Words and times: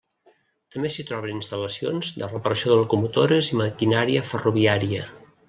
També 0.75 0.89
s'hi 0.93 1.03
troben 1.11 1.33
instal·lacions 1.39 2.09
de 2.21 2.31
reparació 2.31 2.73
de 2.73 2.79
locomotores 2.81 3.53
i 3.53 3.61
maquinària 3.61 4.27
ferroviària. 4.33 5.07